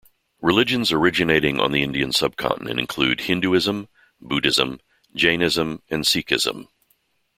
[0.41, 3.87] Religions originating on the Indian subcontinent include Hinduism,
[4.19, 4.79] Buddhism,
[5.13, 6.69] Jainism, and Sikhism.